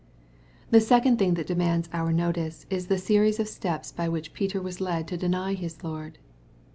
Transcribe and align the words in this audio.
The 0.71 0.81
second 0.81 1.19
thing 1.19 1.35
that 1.35 1.45
demands 1.45 1.87
our 1.93 2.11
notice, 2.11 2.65
is 2.71 2.87
the 2.87 2.97
series 2.97 3.39
of 3.39 3.47
steps 3.47 3.91
by 3.91 4.09
which 4.09 4.33
Peter 4.33 4.59
was 4.59 4.81
led 4.81 5.07
to 5.09 5.15
deny 5.15 5.53
his 5.53 5.83
Lord. 5.83 6.17